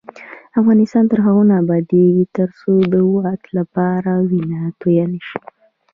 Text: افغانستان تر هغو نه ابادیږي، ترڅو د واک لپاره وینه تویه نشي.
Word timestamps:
افغانستان 0.59 1.03
تر 1.11 1.19
هغو 1.25 1.43
نه 1.49 1.55
ابادیږي، 1.63 2.25
ترڅو 2.35 2.71
د 2.91 2.93
واک 3.15 3.43
لپاره 3.57 4.11
وینه 4.29 4.61
تویه 4.79 5.05
نشي. 5.11 5.39